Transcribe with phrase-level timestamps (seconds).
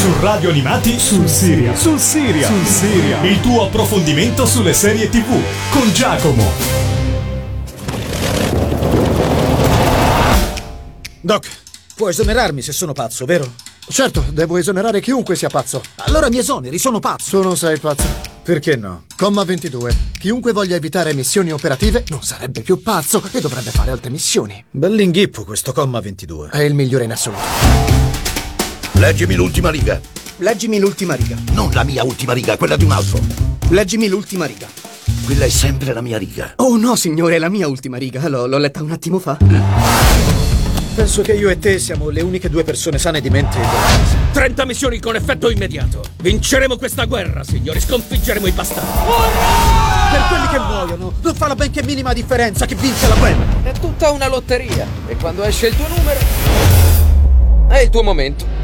[0.00, 1.76] Su Radio Animati sul Siria.
[1.76, 2.46] Sul Siria.
[2.46, 3.22] Sul Siria.
[3.22, 5.28] Il tuo approfondimento sulle serie TV
[5.68, 6.42] con Giacomo.
[11.20, 11.46] Doc,
[11.94, 13.52] puoi esonerarmi se sono pazzo, vero?
[13.90, 15.82] Certo, devo esonerare chiunque sia pazzo.
[15.96, 17.38] Allora mi esoneri, sono pazzo.
[17.38, 18.06] Tu non sei pazzo.
[18.42, 19.04] Perché no?
[19.18, 19.94] Comma 22.
[20.18, 24.64] Chiunque voglia evitare missioni operative non sarebbe più pazzo e dovrebbe fare altre missioni.
[24.70, 26.48] Bell'inghippo questo comma 22.
[26.48, 28.09] È il migliore in assoluto.
[29.00, 29.98] Leggimi l'ultima riga.
[30.36, 31.34] Leggimi l'ultima riga.
[31.52, 33.18] Non la mia ultima riga, quella di un altro.
[33.70, 34.66] Leggimi l'ultima riga.
[35.24, 36.52] Quella è sempre la mia riga.
[36.56, 38.28] Oh no, signore, è la mia ultima riga.
[38.28, 39.38] L'ho, l'ho letta un attimo fa.
[40.94, 43.56] Penso che io e te siamo le uniche due persone sane di mente.
[44.32, 46.02] 30 missioni con effetto immediato.
[46.20, 47.80] Vinceremo questa guerra, signori.
[47.80, 48.98] Sconfiggeremo i bastardi.
[50.10, 53.46] Per quelli che muoiono, non fa la benché minima differenza che vince la guerra.
[53.62, 54.86] È tutta una lotteria.
[55.06, 56.20] E quando esce il tuo numero,
[57.66, 58.59] è il tuo momento.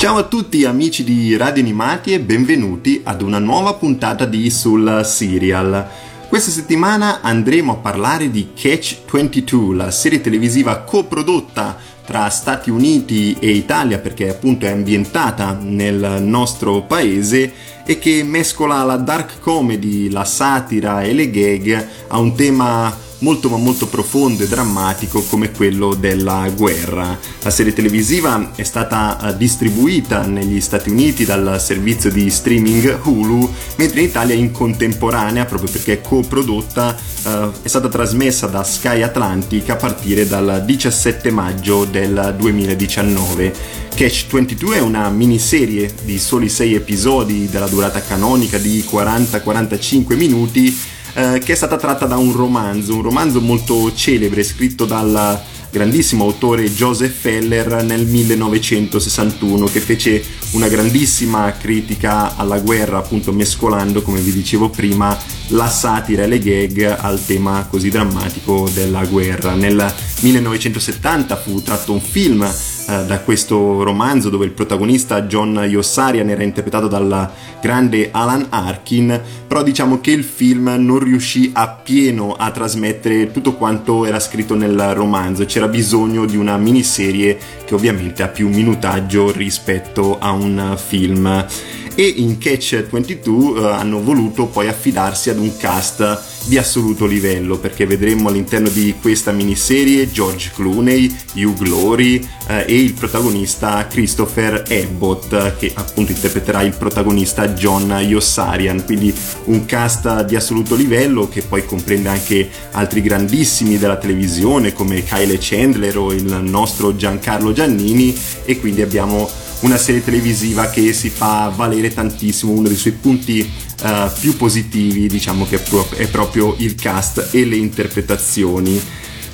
[0.00, 5.02] Ciao a tutti amici di Radio Animati e benvenuti ad una nuova puntata di Sul
[5.04, 5.86] Serial.
[6.26, 13.36] Questa settimana andremo a parlare di Catch 22, la serie televisiva coprodotta tra Stati Uniti
[13.38, 17.52] e Italia perché appunto è ambientata nel nostro paese
[17.84, 23.48] e che mescola la dark comedy, la satira e le gag a un tema molto
[23.48, 27.18] ma molto profondo e drammatico come quello della guerra.
[27.42, 33.52] La serie televisiva è stata eh, distribuita negli Stati Uniti dal servizio di streaming Hulu,
[33.76, 39.02] mentre in Italia in contemporanea, proprio perché è coprodotta, eh, è stata trasmessa da Sky
[39.02, 43.78] Atlantic a partire dal 17 maggio del 2019.
[43.94, 50.74] Catch 22 è una miniserie di soli 6 episodi della durata canonica di 40-45 minuti
[51.14, 56.24] eh, che è stata tratta da un romanzo, un romanzo molto celebre scritto dal grandissimo
[56.24, 60.22] autore Joseph Feller nel 1961 che fece
[60.52, 65.16] una grandissima critica alla guerra appunto mescolando come vi dicevo prima
[65.48, 69.54] la satira e le gag al tema così drammatico della guerra.
[69.54, 72.48] Nel 1970 fu tratto un film
[72.90, 77.30] eh, da questo romanzo dove il protagonista John Yossarian era interpretato dal
[77.60, 84.04] grande Alan Arkin, però diciamo che il film non riuscì appieno a trasmettere tutto quanto
[84.04, 90.18] era scritto nel romanzo, c'era bisogno di una miniserie che ovviamente ha più minutaggio rispetto
[90.18, 91.46] a un film.
[91.94, 97.58] E in Catch 22 eh, hanno voluto poi affidarsi ad un cast di assoluto livello
[97.58, 104.64] perché vedremo all'interno di questa miniserie George Clooney, Hugh Glory eh, e il protagonista Christopher
[104.68, 109.14] Abbott che appunto interpreterà il protagonista John Yossarian quindi
[109.44, 115.38] un cast di assoluto livello che poi comprende anche altri grandissimi della televisione come Kyle
[115.40, 119.28] Chandler o il nostro Giancarlo Giannini e quindi abbiamo
[119.60, 123.48] una serie televisiva che si fa valere tantissimo, uno dei suoi punti
[123.82, 128.80] uh, più positivi diciamo che è, pro- è proprio il cast e le interpretazioni.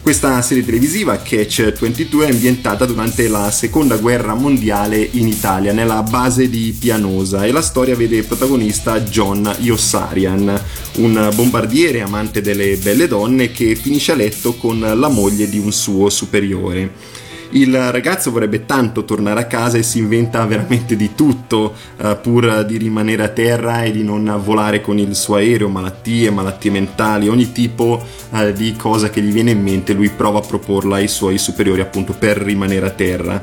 [0.06, 6.04] Questa serie televisiva, Catch 22, è ambientata durante la seconda guerra mondiale in Italia, nella
[6.04, 10.62] base di Pianosa, e la storia vede protagonista John Yossarian,
[10.98, 15.72] un bombardiere amante delle belle donne che finisce a letto con la moglie di un
[15.72, 17.16] suo superiore
[17.51, 22.65] il ragazzo vorrebbe tanto tornare a casa e si inventa veramente di tutto uh, pur
[22.65, 27.29] di rimanere a terra e di non volare con il suo aereo, malattie, malattie mentali,
[27.29, 31.09] ogni tipo uh, di cosa che gli viene in mente lui prova a proporla ai
[31.09, 33.41] suoi superiori appunto per rimanere a terra.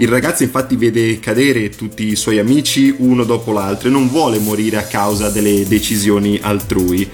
[0.00, 4.38] Il ragazzo infatti vede cadere tutti i suoi amici uno dopo l'altro e non vuole
[4.38, 7.06] morire a causa delle decisioni altrui.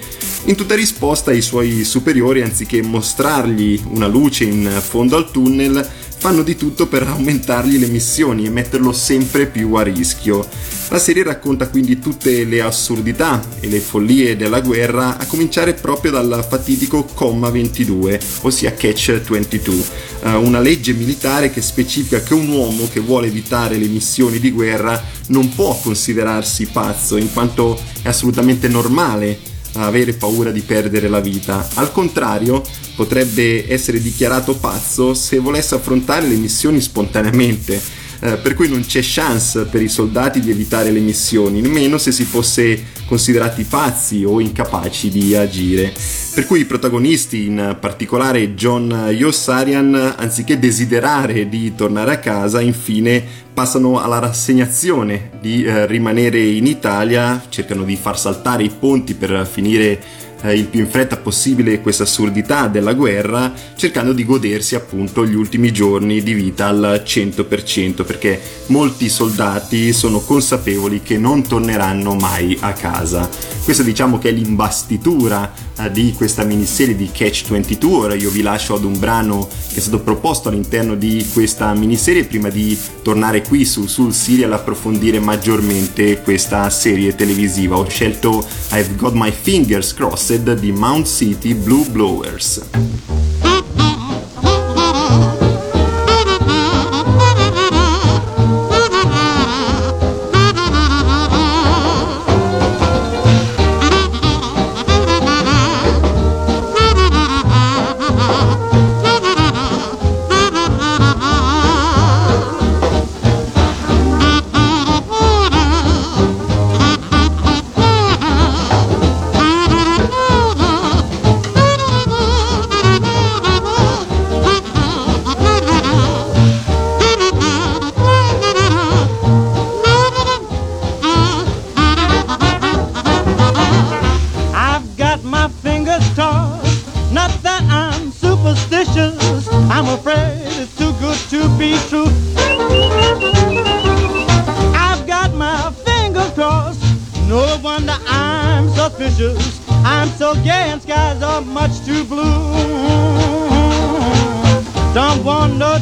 [0.45, 5.85] In tutta risposta i suoi superiori, anziché mostrargli una luce in fondo al tunnel,
[6.27, 10.45] fanno di tutto per aumentargli le missioni e metterlo sempre più a rischio.
[10.89, 16.11] La serie racconta quindi tutte le assurdità e le follie della guerra, a cominciare proprio
[16.11, 19.85] dal fatidico comma 22, ossia Catch 22,
[20.25, 24.51] eh, una legge militare che specifica che un uomo che vuole evitare le missioni di
[24.51, 31.21] guerra non può considerarsi pazzo, in quanto è assolutamente normale avere paura di perdere la
[31.21, 31.69] vita.
[31.75, 32.63] Al contrario,
[32.95, 38.05] potrebbe essere dichiarato pazzo se volesse affrontare le missioni spontaneamente.
[38.21, 42.13] Eh, per cui non c'è chance per i soldati di evitare le missioni, nemmeno se
[42.13, 45.93] si fosse considerati pazzi o incapaci di agire.
[46.35, 53.25] Per cui i protagonisti, in particolare John Yossarian, anziché desiderare di tornare a casa, infine
[53.55, 59.49] passano alla rassegnazione di eh, rimanere in Italia, cercano di far saltare i ponti per
[59.51, 59.99] finire
[60.43, 65.35] eh, il più in fretta possibile questa assurdità della guerra, cercando di godersi appunto gli
[65.35, 72.57] ultimi giorni di vita al 100%, perché molti soldati sono consapevoli che non torneranno mai
[72.61, 73.29] a casa.
[73.65, 78.43] Questa diciamo che è l'imbastitura eh, di questa miniserie di Catch 22, ora io vi
[78.43, 83.43] lascio ad un brano che è stato proposto all'interno di questa miniserie prima di tornare
[83.43, 87.77] qui su, sul serial approfondire maggiormente questa serie televisiva.
[87.77, 90.26] Ho scelto I've Got My Fingers Crossed
[90.59, 93.46] di Mount City Blue Blowers.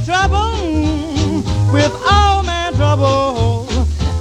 [0.05, 1.43] Trouble
[1.73, 3.67] with all man trouble.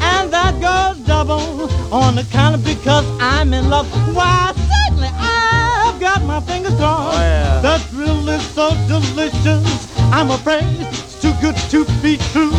[0.01, 3.87] And that goes double on account of because I'm in love.
[4.15, 7.17] Why, certainly I've got my fingers crossed.
[7.17, 9.97] Oh, the thrill is so delicious.
[10.13, 12.51] I'm afraid it's too good to be true.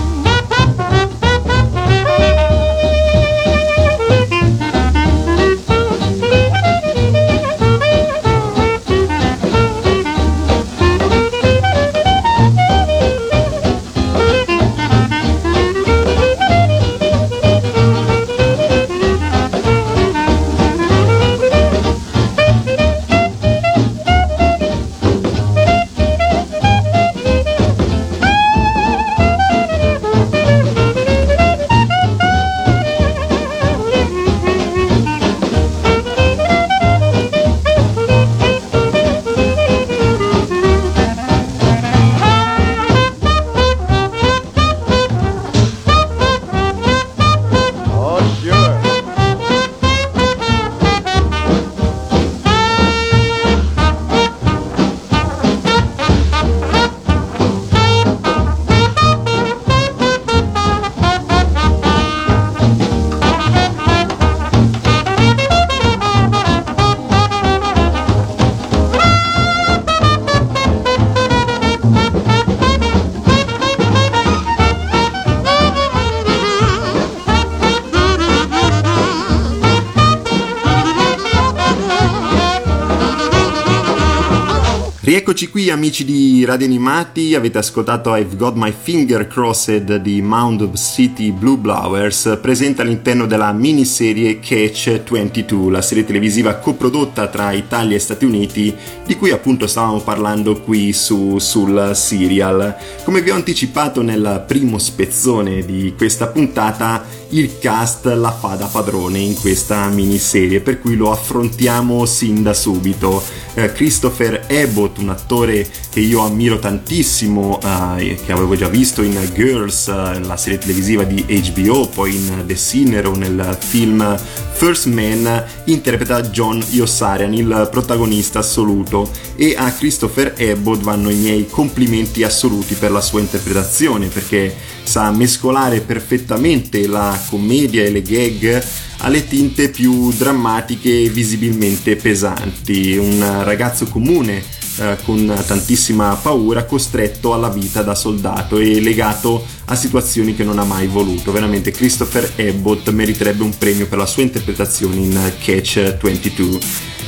[85.27, 90.77] Rieccoci qui amici di Radio Animati, avete ascoltato I've Got My Finger Crossed di Mound
[90.77, 97.97] City Blue Blowers, presente all'interno della miniserie Catch 22, la serie televisiva coprodotta tra Italia
[97.97, 98.75] e Stati Uniti,
[99.07, 102.77] di cui appunto stavamo parlando qui su, sul serial.
[103.03, 107.03] Come vi ho anticipato nel primo spezzone di questa puntata,
[107.35, 112.55] il cast la fa da padrone in questa miniserie, per cui lo affrontiamo sin da
[112.55, 113.23] subito.
[113.55, 119.19] Eh, Christopher Abbott, un attore che io ammiro tantissimo, eh, che avevo già visto in
[119.35, 124.17] Girls, eh, la serie televisiva di HBO, poi in The Sinner o nel film
[124.53, 131.49] First Man, interpreta John Yossarian, il protagonista assoluto, e a Christopher Abbott vanno i miei
[131.49, 138.65] complimenti assoluti per la sua interpretazione, perché sa mescolare perfettamente la commedia e le gag
[138.99, 142.97] alle tinte più drammatiche e visibilmente pesanti.
[142.97, 144.43] Un ragazzo comune
[144.77, 150.59] eh, con tantissima paura, costretto alla vita da soldato e legato a situazioni che non
[150.59, 151.31] ha mai voluto.
[151.31, 156.59] Veramente Christopher Abbott meriterebbe un premio per la sua interpretazione in Catch 22.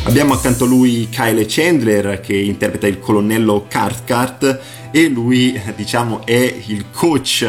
[0.04, 4.60] Abbiamo accanto a lui Kyle Chandler che interpreta il colonnello Cathcart
[4.92, 7.44] e lui diciamo è il coach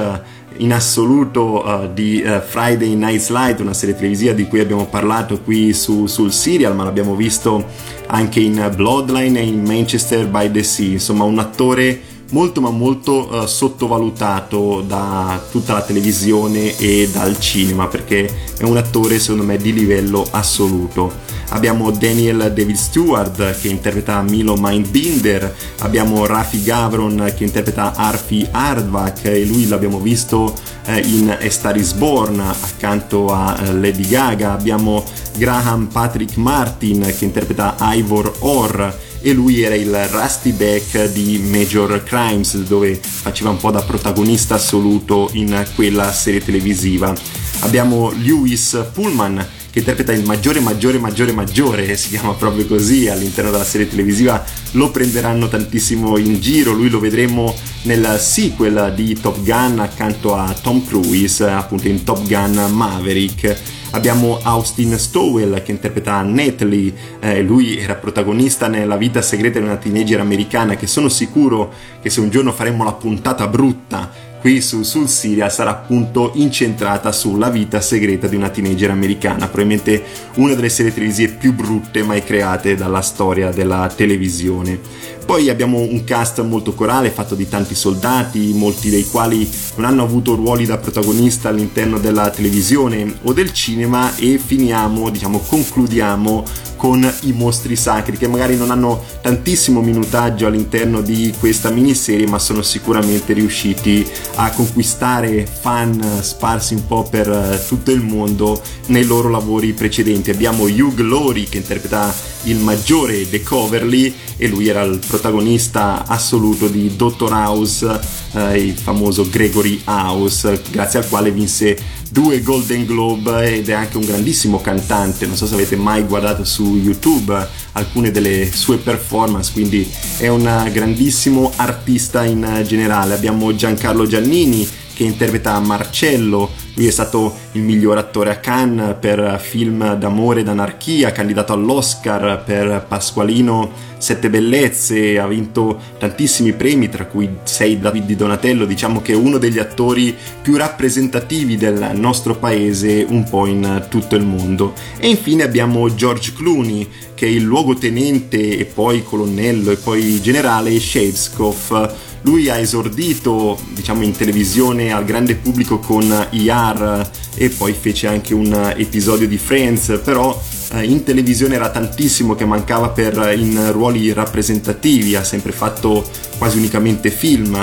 [0.58, 5.40] in assoluto uh, di uh, Friday Night Slide, una serie televisiva di cui abbiamo parlato
[5.42, 7.66] qui su, sul serial, ma l'abbiamo visto
[8.08, 13.30] anche in Bloodline e in Manchester by the Sea, insomma un attore molto ma molto
[13.32, 19.58] uh, sottovalutato da tutta la televisione e dal cinema perché è un attore secondo me
[19.58, 21.36] di livello assoluto.
[21.50, 29.26] Abbiamo Daniel David Stewart che interpreta Milo Mindbinder, abbiamo Rafi Gavron che interpreta Arfi Hardback
[29.26, 30.54] e lui l'abbiamo visto
[30.86, 35.04] eh, in A Star is Born accanto a eh, Lady Gaga, abbiamo
[35.38, 39.06] Graham Patrick Martin che interpreta Ivor Orr.
[39.20, 44.56] E lui era il Rusty Beck di Major Crimes dove faceva un po' da protagonista
[44.56, 47.14] assoluto in quella serie televisiva.
[47.62, 49.46] Abbiamo Lewis Pullman
[49.78, 54.44] che interpreta il maggiore, maggiore, maggiore, maggiore, si chiama proprio così all'interno della serie televisiva,
[54.72, 57.54] lo prenderanno tantissimo in giro, lui lo vedremo
[57.84, 63.56] nel sequel di Top Gun accanto a Tom Cruise, appunto in Top Gun Maverick.
[63.92, 69.78] Abbiamo Austin Stowell che interpreta Natalie, eh, lui era protagonista nella vita segreta di una
[69.78, 74.84] teenager americana che sono sicuro che se un giorno faremo la puntata brutta qui su
[74.84, 80.04] Sul Siria sarà appunto incentrata sulla vita segreta di una teenager americana, probabilmente
[80.36, 84.80] una delle serie televisive più brutte mai create dalla storia della televisione.
[85.28, 90.02] Poi abbiamo un cast molto corale fatto di tanti soldati, molti dei quali non hanno
[90.02, 96.46] avuto ruoli da protagonista all'interno della televisione o del cinema e finiamo, diciamo, concludiamo
[96.78, 102.40] con i mostri sacri che magari non hanno tantissimo minutaggio all'interno di questa miniserie ma
[102.40, 109.04] sono sicuramente riusciti a conquistare fan sparsi un po' per eh, tutto il mondo nei
[109.04, 110.30] loro lavori precedenti.
[110.30, 116.68] Abbiamo Hugh Laurie che interpreta il maggiore De Coverly e lui era il protagonista assoluto
[116.68, 117.32] di Dr.
[117.32, 118.00] House,
[118.34, 121.78] eh, il famoso Gregory House, grazie al quale vinse
[122.10, 125.26] due Golden Globe ed è anche un grandissimo cantante.
[125.26, 130.70] Non so se avete mai guardato su YouTube alcune delle sue performance, quindi è un
[130.72, 133.14] grandissimo artista in generale.
[133.14, 139.40] Abbiamo Giancarlo Giannini che interpreta Marcello, lui è stato il miglior attore a Cannes per
[139.40, 147.06] film d'amore ed anarchia, candidato all'Oscar per Pasqualino Sette Bellezze, ha vinto tantissimi premi, tra
[147.06, 152.36] cui sei David di Donatello, diciamo che è uno degli attori più rappresentativi del nostro
[152.36, 154.74] paese un po' in tutto il mondo.
[154.98, 160.80] E infine abbiamo George Clooney, che è il luogotenente e poi colonnello e poi generale
[160.80, 168.08] Shevskov lui ha esordito diciamo in televisione al grande pubblico con IR e poi fece
[168.08, 170.38] anche un episodio di Friends però
[170.74, 176.06] eh, in televisione era tantissimo che mancava per in ruoli rappresentativi ha sempre fatto
[176.38, 177.58] quasi unicamente film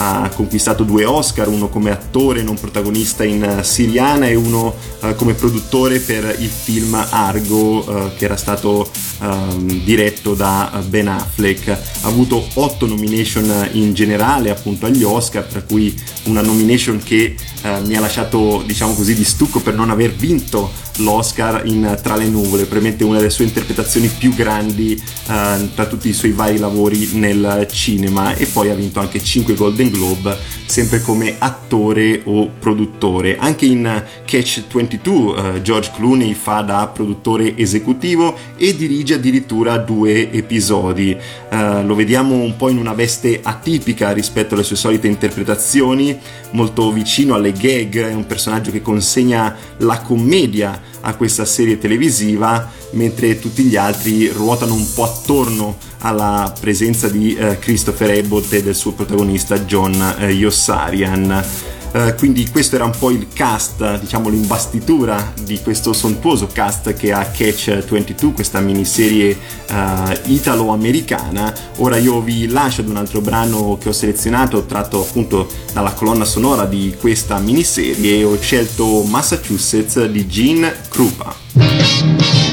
[0.00, 5.14] ha conquistato due Oscar, uno come attore non protagonista in eh, Siriana e uno uh,
[5.14, 8.90] come produttore per il film Argo uh, che era stato
[9.20, 11.68] uh, diretto da Ben Affleck.
[11.68, 11.78] Ha
[12.08, 18.00] avuto otto nomination in generale appunto agli Oscar, tra cui una nomination che mi ha
[18.00, 23.04] lasciato diciamo così di stucco per non aver vinto l'Oscar in Tra le nuvole, probabilmente
[23.04, 28.46] una delle sue interpretazioni più grandi tra tutti i suoi vari lavori nel cinema e
[28.46, 30.36] poi ha vinto anche 5 Golden Globe
[30.70, 33.36] sempre come attore o produttore.
[33.38, 40.30] Anche in Catch 22 eh, George Clooney fa da produttore esecutivo e dirige addirittura due
[40.30, 41.10] episodi.
[41.10, 46.18] Eh, lo vediamo un po' in una veste atipica rispetto alle sue solite interpretazioni,
[46.52, 52.70] molto vicino alle gag, è un personaggio che consegna la commedia a questa serie televisiva,
[52.92, 58.62] mentre tutti gli altri ruotano un po' attorno alla presenza di eh, Christopher Abbott e
[58.62, 61.44] del suo protagonista John eh, Yossarian.
[61.92, 67.12] Uh, quindi questo era un po' il cast, diciamo l'imbastitura di questo sontuoso cast che
[67.12, 69.36] ha Catch 22, questa miniserie
[69.70, 71.52] uh, italo-americana.
[71.78, 76.24] Ora io vi lascio ad un altro brano che ho selezionato, tratto appunto dalla colonna
[76.24, 82.49] sonora di questa miniserie ho scelto Massachusetts di Gene Krupa.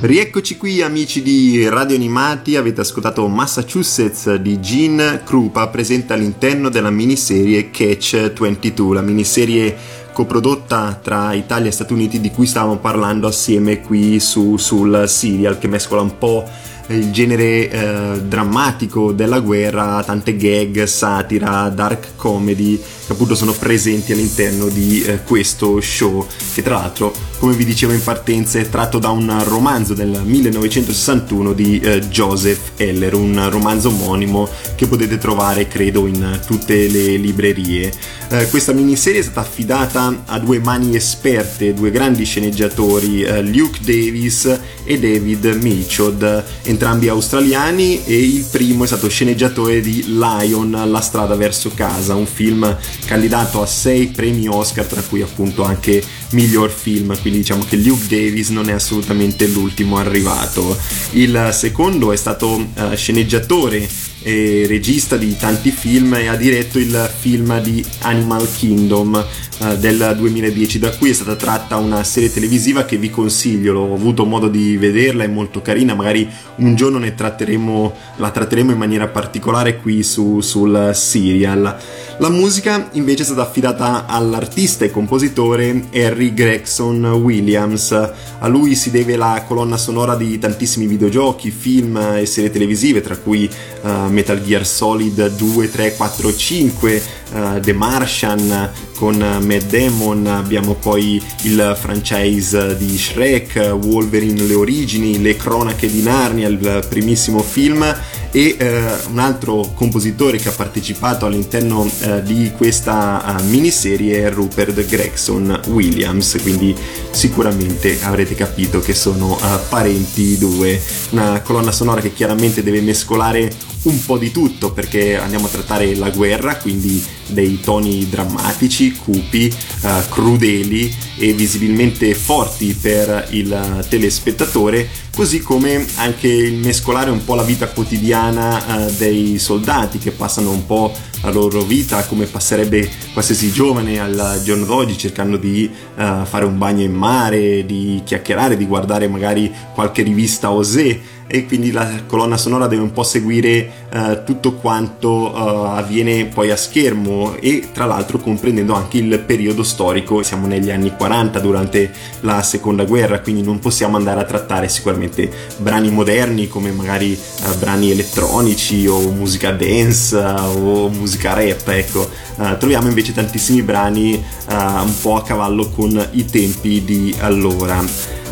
[0.00, 6.90] Rieccoci qui amici di Radio Animati, avete ascoltato Massachusetts di Gene Krupa presente all'interno della
[6.90, 9.76] miniserie Catch 22, la miniserie
[10.12, 15.58] coprodotta tra Italia e Stati Uniti di cui stavamo parlando assieme qui su, sul serial
[15.58, 16.48] che mescola un po'
[16.88, 24.12] il genere eh, drammatico della guerra, tante gag, satira, dark comedy che appunto sono presenti
[24.12, 28.98] all'interno di eh, questo show che tra l'altro come vi dicevo in partenza è tratto
[28.98, 35.68] da un romanzo del 1961 di eh, Joseph Heller, un romanzo omonimo che potete trovare
[35.68, 37.92] credo in tutte le librerie.
[38.30, 43.78] Eh, questa miniserie è stata affidata a due mani esperte, due grandi sceneggiatori, eh, Luke
[43.80, 44.44] Davis
[44.84, 51.36] e David Mitchell, entrambi australiani e il primo è stato sceneggiatore di Lion, La strada
[51.36, 57.18] verso casa, un film candidato a sei premi Oscar, tra cui appunto anche miglior film,
[57.22, 60.76] quindi diciamo che Luke Davis non è assolutamente l'ultimo arrivato.
[61.12, 63.88] Il secondo è stato eh, sceneggiatore
[64.22, 69.24] e regista di tanti film e ha diretto il film di Animal Kingdom
[69.60, 73.72] eh, del 2010 da cui è stata tratta una serie televisiva che vi consiglio.
[73.72, 75.94] L'ho avuto modo di vederla è molto carina.
[75.94, 81.76] Magari un giorno tratteremo la tratteremo in maniera particolare qui su, sul serial
[82.18, 87.92] la musica invece è stata affidata all'artista e compositore Harry Gregson Williams.
[87.92, 93.16] A lui si deve la colonna sonora di tantissimi videogiochi film e serie televisive tra
[93.16, 93.48] cui
[93.82, 97.02] uh, Metal Gear Solid 2, 3, 4, 5,
[97.32, 105.22] uh, The Martian con Matt Damon, abbiamo poi il franchise di Shrek, Wolverine le origini,
[105.22, 107.96] le cronache di Narnia, il primissimo film
[108.30, 114.30] e eh, un altro compositore che ha partecipato all'interno eh, di questa uh, miniserie è
[114.30, 116.74] Rupert Gregson Williams, quindi
[117.10, 122.80] sicuramente avrete capito che sono uh, parenti i due, una colonna sonora che chiaramente deve
[122.80, 123.50] mescolare
[123.82, 129.54] un po' di tutto perché andiamo a trattare la guerra, quindi dei toni drammatici, cupi,
[129.82, 134.88] uh, crudeli e visibilmente forti per il telespettatore,
[135.18, 140.52] così come anche il mescolare un po' la vita quotidiana uh, dei soldati che passano
[140.52, 146.24] un po' la loro vita come passerebbe qualsiasi giovane al giorno d'oggi cercando di uh,
[146.24, 151.70] fare un bagno in mare, di chiacchierare, di guardare magari qualche rivista osè e quindi
[151.70, 155.36] la colonna sonora deve un po' seguire uh, tutto quanto uh,
[155.76, 160.22] avviene poi a schermo e tra l'altro comprendendo anche il periodo storico.
[160.22, 165.30] Siamo negli anni 40 durante la seconda guerra quindi non possiamo andare a trattare sicuramente
[165.58, 172.26] brani moderni come magari uh, brani elettronici o musica dance o musica rap ecco.
[172.38, 177.82] Troviamo invece tantissimi brani un po' a cavallo con i tempi di allora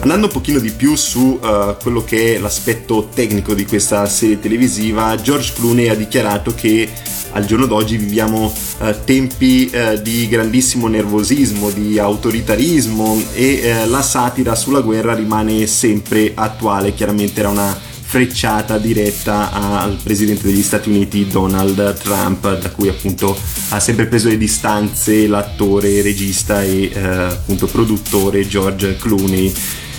[0.06, 4.38] Andando un pochino di più su uh, quello che è l'aspetto tecnico di questa serie
[4.38, 6.88] televisiva, George Clooney ha dichiarato che
[7.32, 14.54] al giorno d'oggi viviamo eh, tempi eh, di grandissimo nervosismo, di autoritarismo e la satira
[14.54, 21.26] sulla guerra rimane sempre attuale, chiaramente era una frecciata diretta al presidente degli Stati Uniti
[21.26, 23.36] Donald Trump, da cui appunto
[23.70, 29.52] ha sempre preso le distanze l'attore, regista e eh, appunto produttore George Clooney.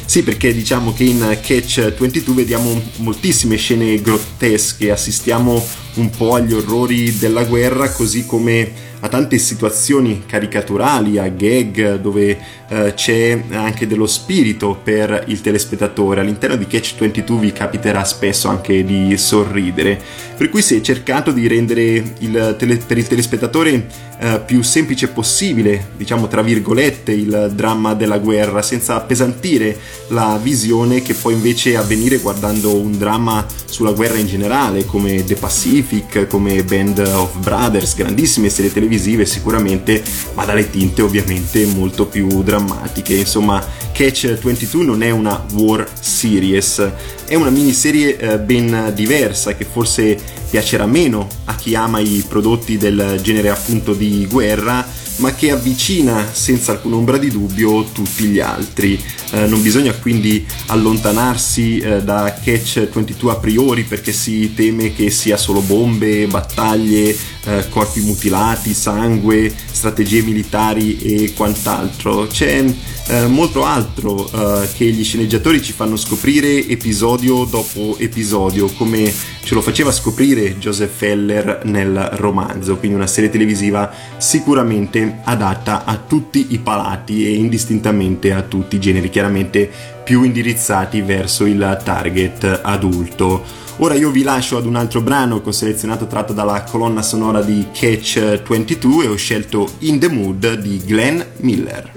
[0.08, 5.62] Sì, perché diciamo che in Catch 22 vediamo moltissime scene grottesche, assistiamo
[6.00, 12.38] un po' agli orrori della guerra, così come a tante situazioni caricaturali, a gag dove
[12.68, 16.22] eh, c'è anche dello spirito per il telespettatore.
[16.22, 20.00] All'interno di Catch 22 vi capiterà spesso anche di sorridere,
[20.36, 23.88] per cui si è cercato di rendere il tele- per il telespettatore
[24.20, 29.78] eh, più semplice possibile, diciamo tra virgolette, il dramma della guerra, senza appesantire
[30.10, 35.36] la visione che può invece avvenire guardando un dramma sulla guerra in generale, come The
[35.36, 35.87] Pacific,
[36.28, 43.16] come Band of Brothers, grandissime serie televisive sicuramente, ma dalle tinte ovviamente molto più drammatiche.
[43.16, 46.92] Insomma, Catch 22 non è una war series,
[47.26, 50.20] è una miniserie eh, ben diversa che forse
[50.50, 54.86] piacerà meno a chi ama i prodotti del genere appunto di guerra,
[55.18, 59.02] ma che avvicina senza alcuna ombra di dubbio tutti gli altri.
[59.32, 65.10] Eh, non bisogna quindi allontanarsi eh, da Catch 22 a priori perché si teme che
[65.10, 67.16] sia solo bombe, battaglie,
[67.48, 72.28] eh, corpi mutilati, sangue, strategie militari e quant'altro.
[72.28, 72.66] C'è
[73.08, 79.12] eh, molto altro eh, che gli sceneggiatori ci fanno scoprire episodio dopo episodio, come
[79.44, 85.96] ce lo faceva scoprire Joseph Heller nel romanzo, quindi una serie televisiva sicuramente adatta a
[85.96, 92.62] tutti i palati e indistintamente a tutti i generi, chiaramente più indirizzati verso il target
[92.64, 93.44] adulto.
[93.80, 97.42] Ora io vi lascio ad un altro brano che ho selezionato tratto dalla colonna sonora
[97.42, 101.92] di Catch 22 e ho scelto In the Mood di Glenn Miller.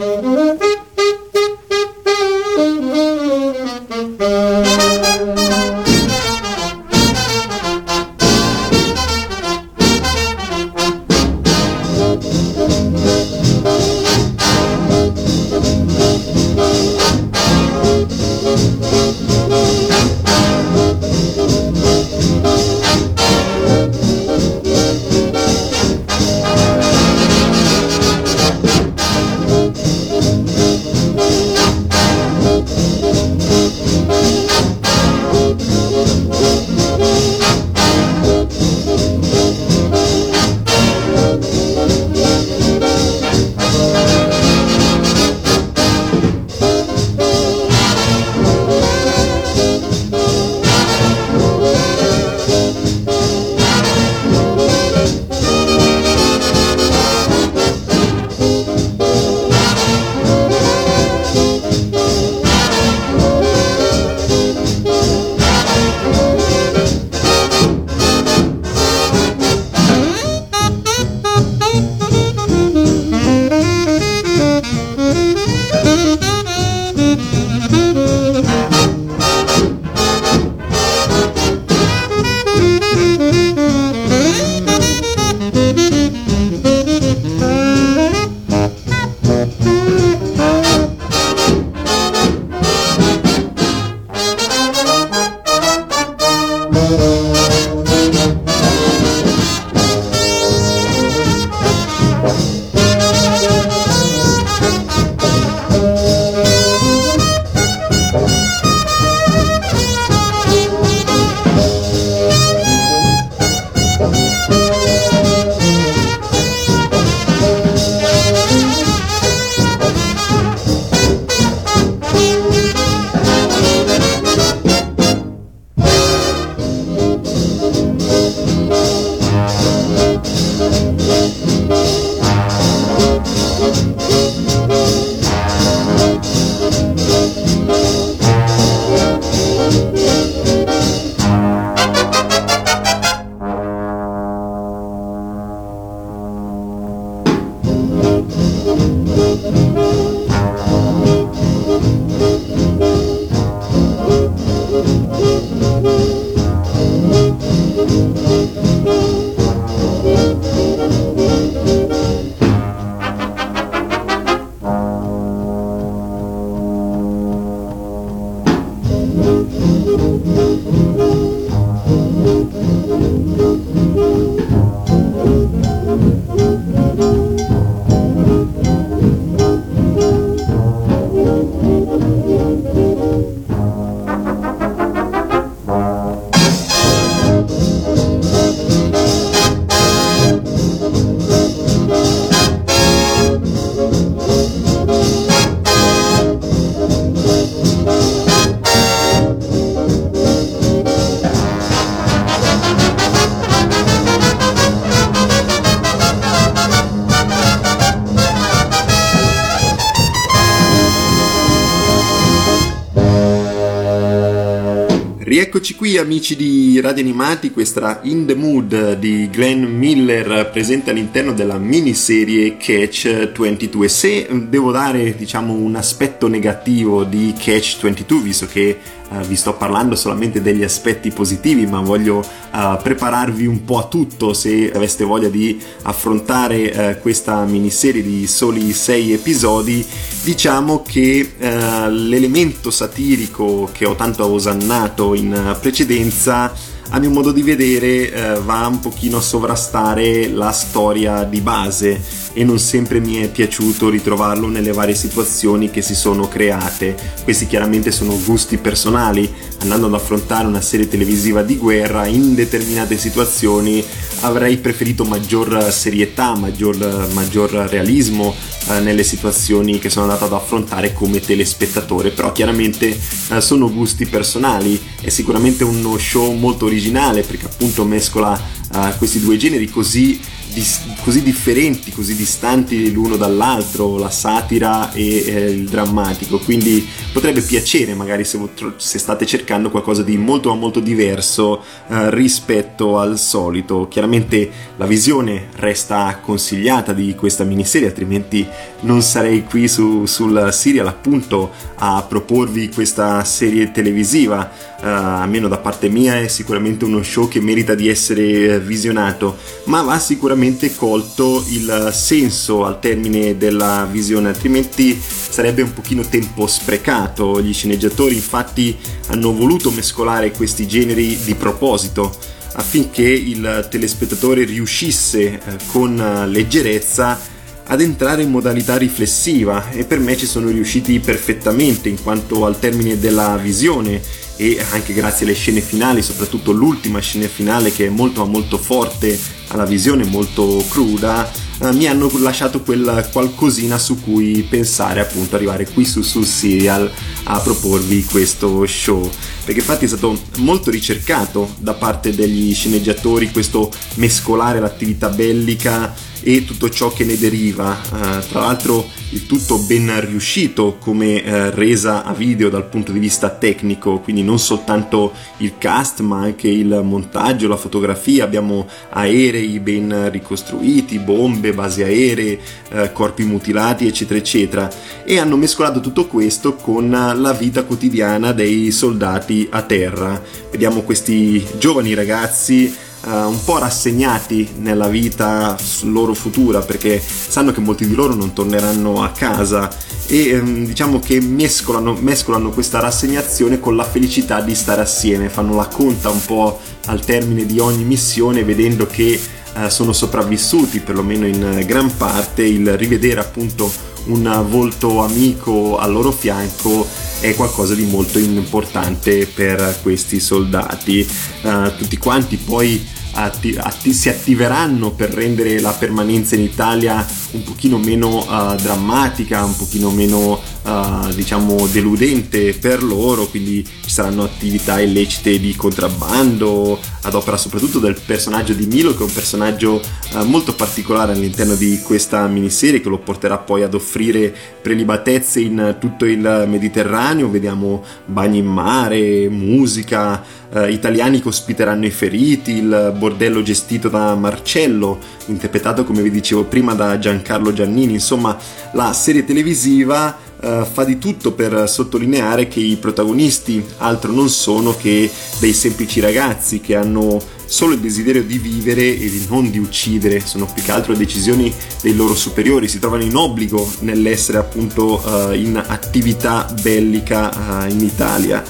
[215.53, 221.33] Rieccoci qui amici di Radio Animati, questa In the Mood di Glenn Miller presente all'interno
[221.33, 228.21] della miniserie Catch 22 e se devo dare diciamo un aspetto negativo di Catch 22
[228.21, 228.79] visto che
[229.11, 233.89] Uh, vi sto parlando solamente degli aspetti positivi, ma voglio uh, prepararvi un po' a
[233.89, 239.85] tutto se aveste voglia di affrontare uh, questa miniserie di soli sei episodi.
[240.23, 246.53] Diciamo che l'elemento satirico che ho tanto osannato in precedenza
[246.93, 252.03] a mio modo di vedere eh, va un pochino a sovrastare la storia di base
[252.33, 256.97] e non sempre mi è piaciuto ritrovarlo nelle varie situazioni che si sono create.
[257.25, 262.97] Questi chiaramente sono gusti personali, andando ad affrontare una serie televisiva di guerra in determinate
[262.97, 263.85] situazioni
[264.21, 268.35] avrei preferito maggior serietà, maggior, maggior realismo
[268.69, 272.89] eh, nelle situazioni che sono andato ad affrontare come telespettatore, però chiaramente
[273.31, 279.21] eh, sono gusti personali, è sicuramente uno show molto originale perché appunto mescola eh, questi
[279.21, 280.21] due generi così
[280.53, 287.41] dis- così differenti, così distanti l'uno dall'altro, la satira e eh, il drammatico, quindi potrebbe
[287.41, 288.39] piacere magari se,
[288.77, 293.89] se, state cercando qualcosa di molto molto diverso eh, rispetto al solito.
[293.89, 298.47] Chiaramente la visione resta consigliata di questa miniserie, altrimenti
[298.81, 305.59] non sarei qui su, sul serial appunto a proporvi questa serie televisiva, uh, almeno da
[305.59, 310.40] parte mia è sicuramente uno show che merita di essere visionato, ma va sicuramente
[310.75, 317.43] colto il senso al termine della visione, altrimenti sarebbe un pochino tempo sprecato.
[317.43, 318.77] Gli sceneggiatori infatti
[319.09, 322.17] hanno voluto mescolare questi generi di proposito
[322.55, 327.30] affinché il telespettatore riuscisse eh, con leggerezza
[327.71, 332.59] ad entrare in modalità riflessiva e per me ci sono riusciti perfettamente in quanto al
[332.59, 334.03] termine della visione
[334.35, 339.17] e anche grazie alle scene finali, soprattutto l'ultima scena finale che è molto molto forte,
[339.49, 341.31] alla visione molto cruda,
[341.61, 346.91] eh, mi hanno lasciato quel qualcosina su cui pensare appunto arrivare qui su sul serial
[347.25, 349.09] a proporvi questo show.
[349.45, 356.45] Perché infatti è stato molto ricercato da parte degli sceneggiatori questo mescolare l'attività bellica e
[356.45, 357.79] tutto ciò che ne deriva.
[357.91, 362.99] Uh, tra l'altro il tutto ben riuscito come uh, resa a video dal punto di
[362.99, 369.59] vista tecnico, quindi non soltanto il cast ma anche il montaggio, la fotografia, abbiamo aerei
[369.61, 372.39] ben ricostruiti, bombe, basi aeree,
[372.73, 374.71] uh, corpi mutilati eccetera eccetera
[375.05, 380.23] e hanno mescolato tutto questo con la vita quotidiana dei soldati a terra.
[380.51, 387.61] Vediamo questi giovani ragazzi uh, un po' rassegnati nella vita loro futura perché sanno che
[387.61, 389.71] molti di loro non torneranno a casa
[390.07, 395.55] e um, diciamo che mescolano, mescolano questa rassegnazione con la felicità di stare assieme, fanno
[395.55, 399.21] la conta un po' al termine di ogni missione vedendo che
[399.55, 406.11] uh, sono sopravvissuti perlomeno in gran parte, il rivedere appunto un volto amico al loro
[406.11, 406.87] fianco
[407.21, 411.07] è qualcosa di molto importante per questi soldati.
[411.43, 417.43] Uh, tutti quanti poi atti- atti- si attiveranno per rendere la permanenza in Italia un
[417.43, 424.23] pochino meno uh, drammatica, un pochino meno uh, diciamo deludente per loro, quindi ci saranno
[424.23, 429.81] attività illecite di contrabbando ad opera soprattutto del personaggio di Milo che è un personaggio
[430.13, 435.77] uh, molto particolare all'interno di questa miniserie che lo porterà poi ad offrire prelibatezze in
[435.81, 440.23] tutto il Mediterraneo, vediamo bagni in mare, musica,
[440.69, 446.75] italiani che ospiteranno i feriti, il bordello gestito da Marcello, interpretato come vi dicevo prima
[446.75, 448.37] da Giancarlo Giannini, insomma
[448.73, 454.75] la serie televisiva uh, fa di tutto per sottolineare che i protagonisti altro non sono
[454.77, 459.59] che dei semplici ragazzi che hanno solo il desiderio di vivere e di non di
[459.59, 465.03] uccidere, sono più che altro decisioni dei loro superiori, si trovano in obbligo nell'essere appunto
[465.05, 468.45] uh, in attività bellica uh, in Italia.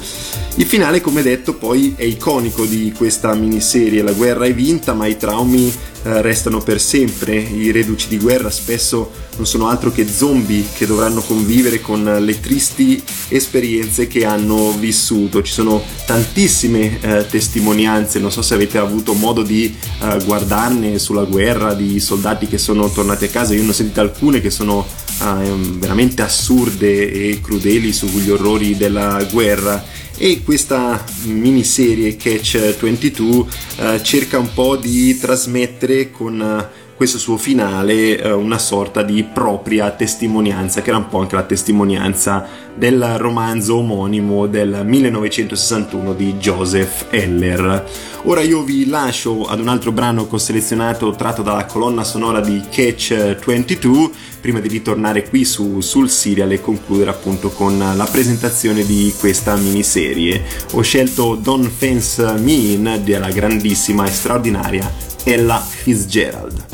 [0.56, 4.02] Il finale, come detto, poi è iconico di questa miniserie.
[4.02, 7.36] La guerra è vinta, ma i traumi eh, restano per sempre.
[7.36, 12.40] I reduci di guerra spesso non sono altro che zombie che dovranno convivere con le
[12.40, 15.42] tristi esperienze che hanno vissuto.
[15.42, 21.24] Ci sono tantissime eh, testimonianze, non so se avete avuto modo di eh, guardarne sulla
[21.24, 23.54] guerra, di soldati che sono tornati a casa.
[23.54, 24.86] Io ne ho sentite alcune che sono
[25.22, 34.02] eh, veramente assurde e crudeli sugli orrori della guerra e questa miniserie Catch 22 eh,
[34.02, 39.90] cerca un po' di trasmettere con eh, questo suo finale eh, una sorta di propria
[39.92, 47.06] testimonianza, che era un po' anche la testimonianza del romanzo omonimo del 1961 di Joseph
[47.08, 47.88] Heller.
[48.24, 52.40] Ora io vi lascio ad un altro brano che ho selezionato tratto dalla colonna sonora
[52.40, 58.08] di Catch 22 prima di ritornare qui su, sul serial e concludere appunto con la
[58.10, 60.42] presentazione di questa miniserie.
[60.72, 64.90] Ho scelto Don't Fence Me In della grandissima e straordinaria
[65.24, 66.66] Ella Fitzgerald.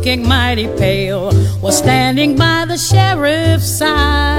[0.00, 4.29] Looking mighty pale, was standing by the sheriff's side.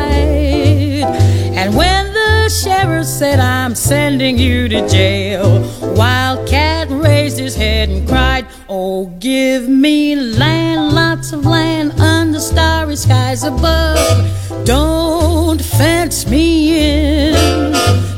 [4.38, 5.62] You to jail,
[5.96, 12.96] Wildcat raised his head and cried, Oh, give me land, lots of land under starry
[12.96, 14.66] skies above.
[14.66, 17.74] Don't fence me in.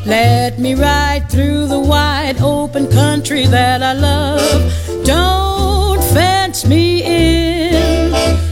[0.05, 5.05] Let me ride through the wide open country that I love.
[5.05, 8.11] Don't fence me in.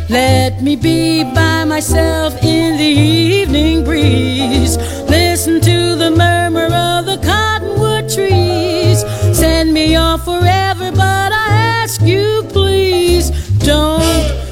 [0.10, 4.78] Let me be by myself in the evening breeze.
[5.42, 9.02] Listen to the murmur of the cottonwood trees.
[9.36, 11.48] Send me off forever, but I
[11.82, 14.04] ask you, please, don't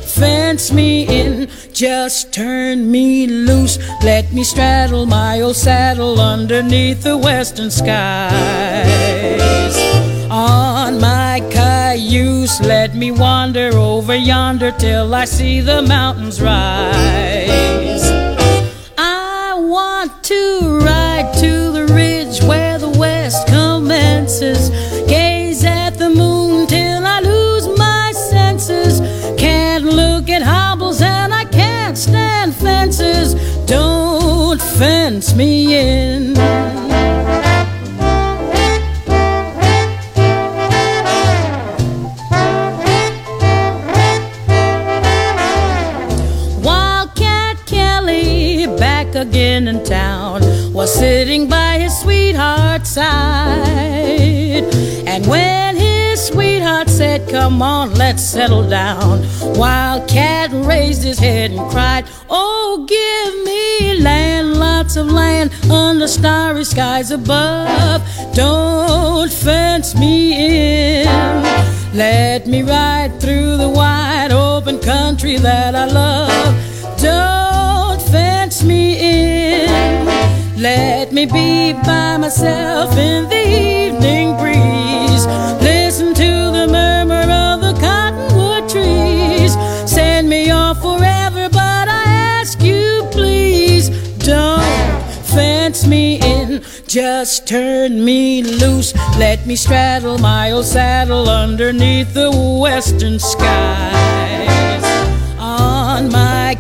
[0.04, 1.48] fence me in.
[1.74, 3.78] Just turn me loose.
[4.04, 8.80] Let me straddle my old saddle underneath the western skies.
[10.32, 18.29] On my cayuse, let me wander over yonder till I see the mountains rise.
[19.70, 24.72] Want to ride to the ridge where the west commences.
[25.08, 29.00] Gaze at the moon till I lose my senses.
[29.40, 33.36] Can't look at hobbles and I can't stand fences.
[33.68, 36.79] Don't fence me in.
[51.00, 54.66] Sitting by his sweetheart's side.
[55.08, 61.72] And when his sweetheart said, Come on, let's settle down, Wildcat raised his head and
[61.72, 68.02] cried, Oh, give me land, lots of land under starry skies above.
[68.34, 71.06] Don't fence me in.
[71.94, 77.00] Let me ride through the wide open country that I love.
[77.02, 77.29] Don't
[80.60, 85.26] Let me be by myself in the evening breeze.
[85.64, 89.54] Listen to the murmur of the cottonwood trees.
[89.90, 92.04] Send me off forever, but I
[92.40, 94.62] ask you, please, don't
[95.24, 96.62] fence me in.
[96.88, 98.94] Just turn me loose.
[99.18, 104.84] Let me straddle my old saddle underneath the western skies.
[105.40, 106.59] On my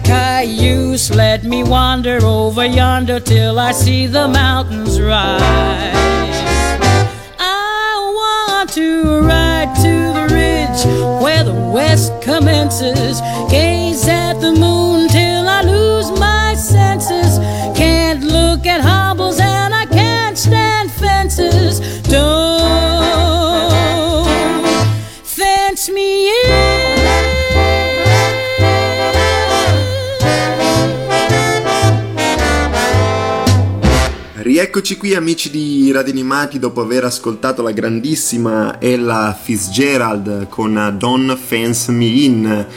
[0.59, 5.41] cayuse, let me wander over yonder till I see the mountains rise.
[7.39, 10.81] I want to ride to the ridge
[11.23, 13.21] where the west commences.
[13.49, 17.37] Gaze at the moon till I lose my senses.
[17.77, 21.79] Can't look at hobbles and I can't stand fences.
[22.03, 22.38] Don't
[34.71, 41.35] Rieccoci qui amici di Radio Animati dopo aver ascoltato la grandissima Ella Fitzgerald con Don't
[41.35, 42.67] Fence Me In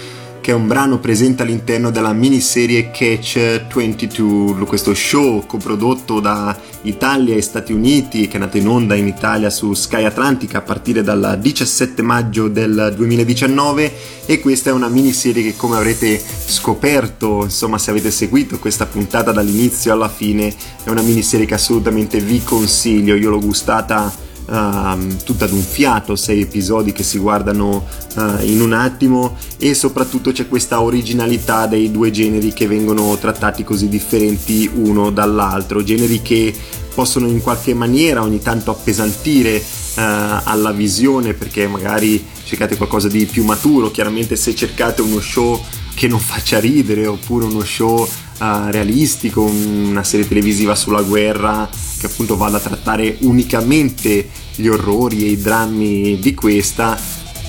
[0.42, 7.36] che è un brano presente all'interno della miniserie Catch 22, questo show coprodotto da Italia
[7.36, 11.04] e Stati Uniti che è nato in onda in Italia su Sky Atlantica a partire
[11.04, 13.92] dal 17 maggio del 2019
[14.26, 19.30] e questa è una miniserie che come avrete scoperto, insomma se avete seguito questa puntata
[19.30, 24.12] dall'inizio alla fine, è una miniserie che assolutamente vi consiglio, io l'ho gustata
[24.44, 27.86] Uh, tutta ad un fiato, sei episodi che si guardano
[28.16, 33.62] uh, in un attimo e soprattutto c'è questa originalità dei due generi che vengono trattati
[33.62, 36.52] così differenti uno dall'altro, generi che
[36.92, 40.00] possono in qualche maniera ogni tanto appesantire uh,
[40.42, 45.60] alla visione perché magari cercate qualcosa di più maturo, chiaramente se cercate uno show
[45.94, 48.06] che non faccia ridere oppure uno show
[48.38, 51.68] realistico, una serie televisiva sulla guerra
[51.98, 56.98] che appunto vada a trattare unicamente gli orrori e i drammi di questa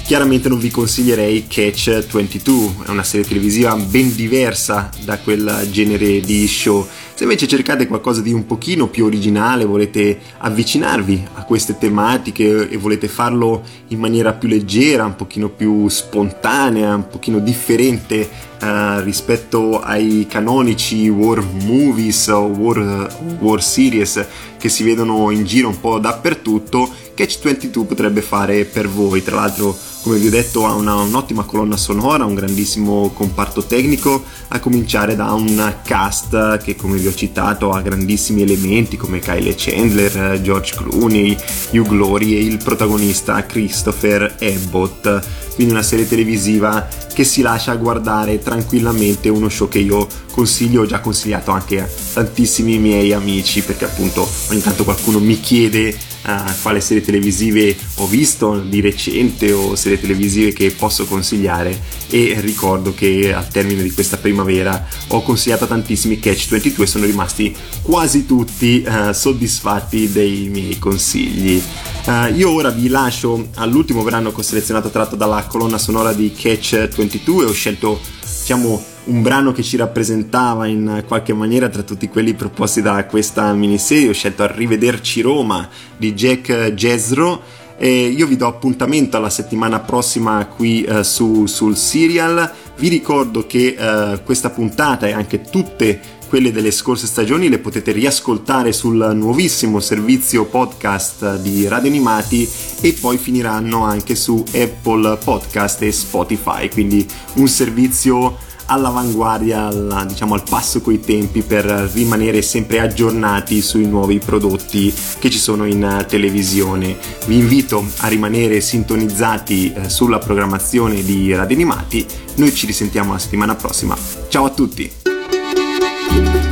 [0.04, 6.20] chiaramente non vi consiglierei Catch 22, è una serie televisiva ben diversa da quel genere
[6.20, 6.86] di show.
[7.14, 12.78] Se invece cercate qualcosa di un pochino più originale, volete avvicinarvi a queste tematiche e
[12.78, 18.30] volete farlo in maniera più leggera, un pochino più spontanea, un pochino differente
[18.64, 24.26] uh, rispetto ai canonici war movies o war, war series
[24.64, 29.22] che si vedono in giro un po' dappertutto, Catch 22 potrebbe fare per voi.
[29.22, 34.24] Tra l'altro, come vi ho detto, ha una, un'ottima colonna sonora, un grandissimo comparto tecnico,
[34.48, 39.54] a cominciare da un cast che, come vi ho citato, ha grandissimi elementi come Kyle
[39.54, 41.38] Chandler, George Clooney,
[41.72, 45.22] Hugh Glory e il protagonista Christopher Abbott.
[45.56, 50.86] Quindi una serie televisiva che si lascia guardare tranquillamente, uno show che io consiglio, ho
[50.86, 56.52] già consigliato anche a tantissimi miei amici perché appunto ogni tanto qualcuno mi chiede uh,
[56.62, 62.94] quale serie televisive ho visto di recente o serie televisive che posso consigliare e ricordo
[62.94, 68.26] che al termine di questa primavera ho consigliato tantissimi Catch 22 e sono rimasti quasi
[68.26, 71.62] tutti uh, soddisfatti dei miei consigli.
[72.06, 76.32] Uh, io ora vi lascio all'ultimo brano che ho selezionato tratto dalla colonna sonora di
[76.32, 81.82] Catch 22 e ho scelto diciamo un brano che ci rappresentava in qualche maniera tra
[81.82, 84.10] tutti quelli proposti da questa miniserie.
[84.10, 87.62] Ho scelto Arrivederci Roma di Jack Jezro.
[87.76, 92.50] E io vi do appuntamento alla settimana prossima qui uh, su, sul serial.
[92.78, 96.00] Vi ricordo che uh, questa puntata e anche tutte
[96.34, 102.50] quelle delle scorse stagioni le potete riascoltare sul nuovissimo servizio podcast di Radio Animati
[102.82, 110.34] e poi finiranno anche su Apple Podcast e Spotify, quindi un servizio all'avanguardia, alla, diciamo
[110.34, 116.06] al passo coi tempi per rimanere sempre aggiornati sui nuovi prodotti che ci sono in
[116.08, 116.98] televisione.
[117.26, 122.06] Vi invito a rimanere sintonizzati eh, sulla programmazione di Radio Animati.
[122.36, 123.96] Noi ci risentiamo la settimana prossima.
[124.28, 126.52] Ciao a tutti!